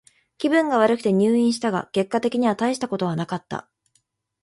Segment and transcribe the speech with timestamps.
[0.39, 3.69] 気分が悪くて入院したが、結果的にはたいしたことはなかった。